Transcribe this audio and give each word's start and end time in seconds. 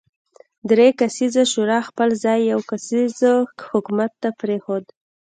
درې 0.69 0.87
کسیزې 0.99 1.43
شورا 1.51 1.79
خپل 1.89 2.09
ځای 2.23 2.39
یو 2.51 2.59
کسیز 2.69 3.13
حکومت 3.71 4.11
ته 4.21 4.29
پرېښود. 4.41 4.83